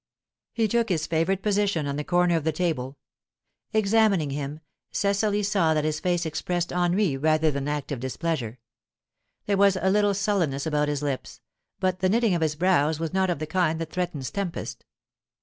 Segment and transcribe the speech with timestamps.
[0.51, 2.97] He took his favourite position on the corner of the table
[3.71, 4.59] Examining him,
[4.91, 8.57] Cecily saw that his face expressed ennui rather than active displeasure;
[9.45, 11.39] there was a little sullenness about his lips,
[11.79, 14.85] but the knitting of his brows was not of the kind that threatens tempest.